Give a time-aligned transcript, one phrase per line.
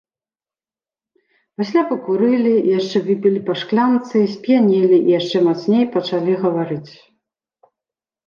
[1.61, 6.91] Пасля пакурылі, яшчэ выпілі па шклянцы, сп'янелі і яшчэ мацней пачалі гаварыць.